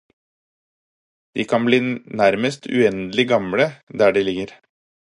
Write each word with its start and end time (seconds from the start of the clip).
De 1.35 1.45
kan 1.51 1.69
bli 1.69 1.79
nærmest 2.23 2.67
uendelig 2.81 3.29
gamle 3.37 3.71
der 4.03 4.19
de 4.21 4.29
ligger. 4.29 4.61